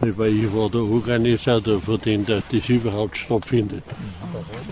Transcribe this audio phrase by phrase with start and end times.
[0.00, 3.82] Weil ich war der Organisator, für den dass das überhaupt stattfindet.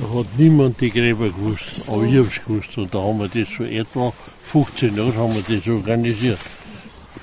[0.00, 2.76] Da hat niemand die Gräber gewusst, aber ich hab's gewusst.
[2.76, 6.38] Und da haben wir das so etwa 15 Jahre haben wir das organisiert.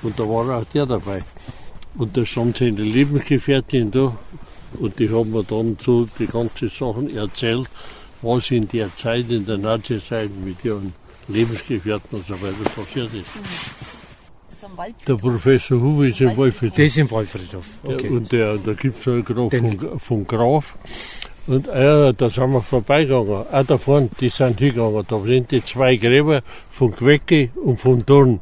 [0.01, 1.21] Und da war auch der dabei.
[1.95, 4.15] Und da stand seine Lebensgefährtin da
[4.79, 7.67] und die haben mir dann so die ganzen Sachen erzählt,
[8.21, 10.93] was in der Zeit, in der Nazi-Zeit mit ihren
[11.27, 14.00] Lebensgefährten und so weiter passiert ist.
[15.07, 16.77] Der Professor Huber ist im Waldfriedhof.
[16.77, 17.65] Das ist im Waldfriedhof.
[17.83, 18.07] Okay.
[18.07, 20.77] Ja, und der, da gibt es einen Graf von, von Graf.
[21.47, 23.45] Und äh, da sind wir vorbeigegangen.
[23.51, 25.03] Auch da vorne, die sind hingegangen.
[25.07, 28.41] Da sind die zwei Gräber von Quecke und von Dorn.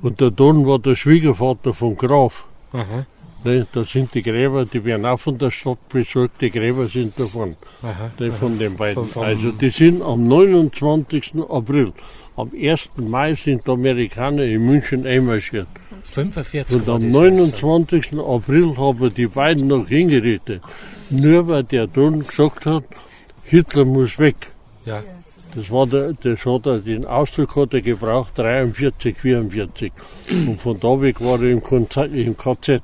[0.00, 2.46] Und der Dorn war der Schwiegervater von Graf.
[2.72, 3.06] Aha.
[3.44, 7.18] Ne, da sind die Gräber, die werden auch von der Stadt besorgt, die Gräber sind
[7.18, 8.10] davon, Aha.
[8.18, 9.08] ne, von den beiden.
[9.08, 11.34] Von- also die sind am 29.
[11.48, 11.92] April.
[12.36, 12.90] Am 1.
[12.98, 15.66] Mai sind die Amerikaner in München einmarschiert.
[16.04, 18.18] 45 Und am das 29.
[18.20, 20.62] April haben die beiden noch hingerichtet.
[21.10, 22.84] Nur weil der Don gesagt hat,
[23.42, 24.36] Hitler muss weg.
[24.86, 25.02] Ja.
[25.54, 29.92] Das, war der, das hat er, den Ausdruck hat er gebraucht, 43, 44.
[30.30, 32.82] Und von da weg war er im KZ.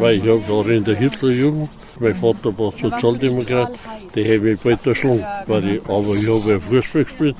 [0.00, 3.72] Weil ich hab, war in der Hitlerjugend, mein Vater war Sozialdemokrat,
[4.14, 5.24] der hätte mich bald erschlagen.
[5.46, 7.36] Weil ich, aber ich habe ja Fußball gespielt.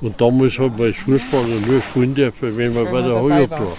[0.00, 3.76] Und damals hat man als Fußballer nur spielen dürfen, wenn man bei der Heuer war.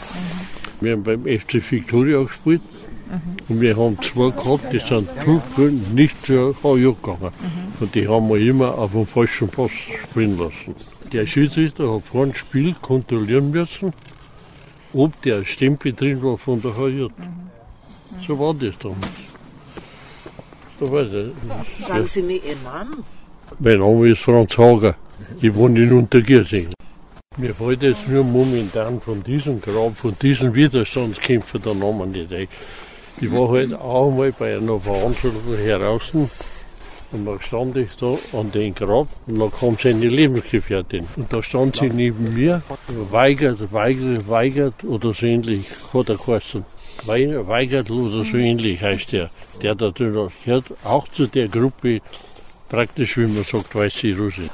[0.80, 2.62] Wir haben beim FC Victoria gespielt.
[3.50, 7.32] Und wir haben zwei gehabt, die sind zu gut nicht zur HJ gegangen.
[7.80, 10.76] Und die haben wir immer auf dem falschen Pass spielen lassen.
[11.12, 13.92] Der Schiedsrichter hat vor dem Spiel kontrollieren müssen,
[14.94, 17.08] ob der Stempel drin war von der HJ.
[18.28, 19.31] So war das damals.
[20.80, 21.86] So weiß ich.
[21.86, 23.03] Sagen Sie mir Ihren Namen?
[23.59, 24.95] Mein Name ist Franz Hager.
[25.42, 26.70] Ich wohne in Untergiersing.
[27.38, 32.48] Mir fällt jetzt nur momentan von diesem Grab, von diesem Widerstandskämpfer der Name nicht ein.
[33.22, 36.12] Ich war halt auch mal bei einer Veranstaltung heraus
[37.12, 41.06] und da stand ich da an den Grab und da kam seine Lebensgefährtin.
[41.18, 42.62] Und da stand sie neben mir,
[43.12, 46.66] weigert, weigert, weigert oder so ähnlich, hat er geheißen.
[47.06, 49.29] Wei- Weigert oder so ähnlich heißt der.
[49.62, 52.00] Der da drin gehört auch zu der Gruppe,
[52.69, 54.50] praktisch wie man sagt, weiße Rose.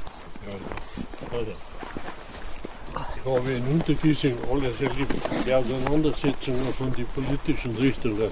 [3.16, 5.12] Ich habe in Untergiesing alles erlebt.
[5.46, 8.30] Die Auseinandersetzungen von den politischen Richtungen.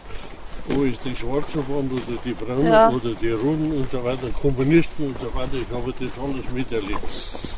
[0.68, 2.88] Wo ist die Schwarzenwand oder die Braunen Ja.
[2.90, 5.54] oder die Roten und so weiter, Kommunisten und so weiter.
[5.54, 7.00] Ich habe das alles miterlebt.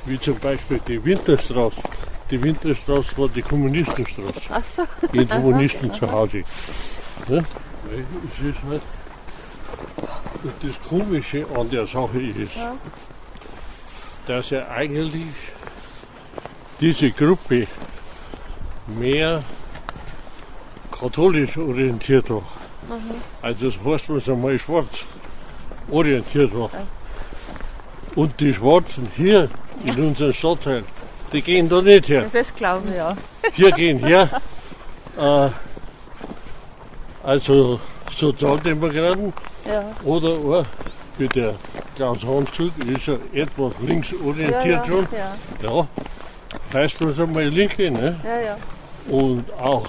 [0.05, 1.77] Wie zum Beispiel die Winterstraße.
[2.31, 4.41] Die Winterstraße war die Kommunistenstraße.
[4.51, 4.83] Ach so.
[5.13, 6.45] Die Kommunisten zu Hause.
[7.29, 7.45] Ne?
[7.91, 8.83] Es ist halt
[10.63, 12.53] das Komische an der Sache ist,
[14.27, 15.35] dass ja eigentlich
[16.81, 17.67] diese Gruppe
[18.87, 19.43] mehr
[20.93, 22.43] katholisch orientiert war.
[23.43, 25.05] Also das heißt, was einmal schwarz
[25.91, 26.71] orientiert war.
[28.15, 29.49] Und die Schwarzen hier
[29.85, 30.85] in unserem Stadtteil,
[31.33, 32.27] die gehen da nicht her.
[32.33, 33.17] Das glaube ich, ja.
[33.57, 34.29] Wir gehen her.
[35.19, 35.51] Äh,
[37.25, 37.81] also
[38.15, 39.33] Sozialdemokraten
[39.67, 40.65] Ja, oder auch
[41.19, 41.57] wie der
[41.97, 45.09] Klaus Hanszug ist ja etwas links ja, orientiert ja, schon.
[45.11, 45.89] ja, Ja,
[46.73, 48.15] heißt das einmal Linke, ne?
[48.25, 48.57] ja, ja.
[49.09, 49.89] Und auch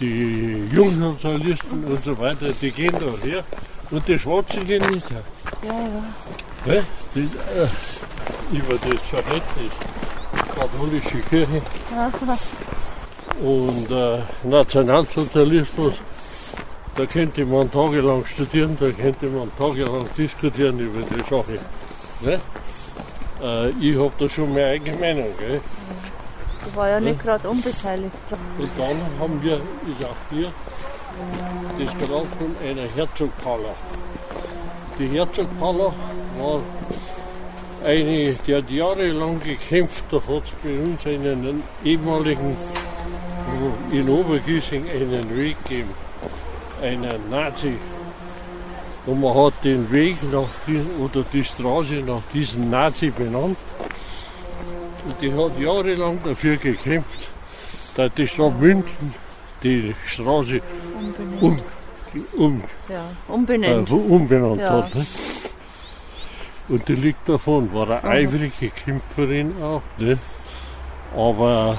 [0.00, 3.44] die Jungsozialisten und so weiter, die gehen da her.
[3.90, 5.22] Und die Schwarzen gehen nicht her.
[5.62, 6.72] ja, ja.
[6.72, 6.84] Ne?
[7.14, 9.70] Das, äh, über das Verhältnis
[10.58, 11.62] katholische Kirche
[13.42, 15.94] und äh, Nationalsozialismus,
[16.96, 21.58] da könnte man tagelang studieren, da könnte man tagelang diskutieren über die Sache.
[22.22, 22.40] Ne?
[23.42, 25.28] Äh, ich habe da schon meine eigene Meinung.
[25.38, 25.60] Gell?
[26.66, 28.12] Ich war ja nicht gerade unbeteiligt.
[28.58, 30.50] Und dann haben wir, ist auch hier,
[31.78, 33.74] das Grab von einer Herzogpaller.
[34.98, 35.92] Die Herzogpaller
[36.38, 36.60] war
[37.84, 42.56] eine, die hat jahrelang gekämpft, da hat es bei uns einen ehemaligen,
[43.92, 45.90] in Obergiesing einen Weg gegeben,
[46.82, 47.74] einen Nazi.
[49.06, 53.56] Und man hat den Weg nach diesem, oder die Straße nach diesem Nazi benannt.
[55.06, 57.30] Und die hat jahrelang dafür gekämpft,
[57.94, 59.14] dass die Stadt München
[59.62, 60.60] die Straße
[61.40, 61.58] um,
[62.36, 63.90] um, Ja, äh, umbenannt.
[63.90, 64.70] umbenannt Ja.
[64.70, 64.94] hat.
[64.94, 65.06] Ne?
[66.68, 69.82] Und die liegt davon, war eine eifrige Kämpferin auch.
[69.98, 70.18] Ne?
[71.16, 71.78] Aber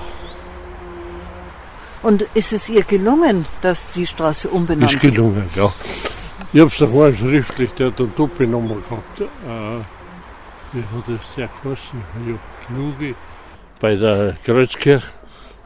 [2.03, 5.71] Und ist es ihr gelungen, dass die Straße umbenannt ist gelungen, ja.
[6.53, 9.21] Ich habe es doch mal schriftlich, der hat eine Doppelnummer gehabt.
[9.21, 9.25] Äh,
[10.71, 12.01] wie hat es der geheißen?
[12.25, 12.35] Ja,
[12.65, 13.15] Kluge.
[13.81, 15.05] Bei der Kreuzkirche,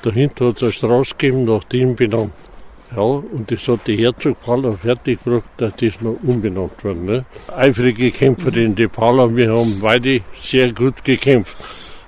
[0.01, 2.33] dahinter hat es eine Straße gegeben, nach dem benannt.
[2.93, 6.97] Ja, und das hat die Herzogpaller fertig gebracht, dass das noch umbenannt wird.
[6.97, 7.25] Ne?
[7.47, 11.55] Eifrige Kämpferin, die Paller, wir haben beide sehr gut gekämpft.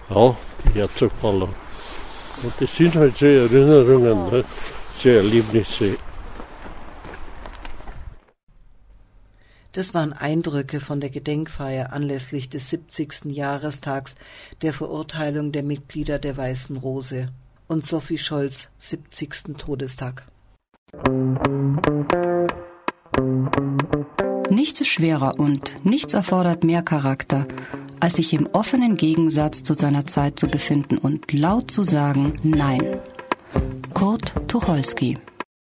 [0.10, 0.36] Ja,
[0.66, 1.48] die Herzogpaller.
[2.44, 4.44] Und das sind halt so Erinnerungen, ne?
[5.02, 5.96] so Erlebnisse.
[9.72, 13.26] Das waren Eindrücke von der Gedenkfeier anlässlich des 70.
[13.26, 14.16] Jahrestags
[14.62, 17.30] der Verurteilung der Mitglieder der Weißen Rose
[17.68, 19.58] und Sophie Scholz 70.
[19.58, 20.28] Todestag.
[24.50, 27.48] Nichts ist schwerer und nichts erfordert mehr Charakter,
[28.00, 33.00] als sich im offenen Gegensatz zu seiner Zeit zu befinden und laut zu sagen Nein.
[33.94, 35.18] Kurt Tucholsky